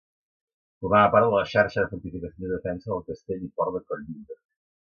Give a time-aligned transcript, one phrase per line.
[0.85, 4.41] Formava part de la xarxa de fortificacions de defensa del castell i port de Cotlliure.